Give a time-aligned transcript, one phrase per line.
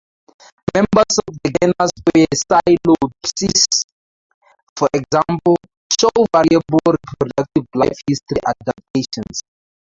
[0.73, 1.91] Members of the genus
[2.49, 3.85] "Poeciliopsis",
[4.75, 5.57] for example,
[5.99, 9.43] show variable reproductive life history adaptations.